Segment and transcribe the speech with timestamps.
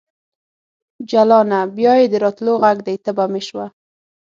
[1.09, 1.59] جلانه!
[1.75, 3.65] بیا یې د راتللو غږ دی تبه مې شوه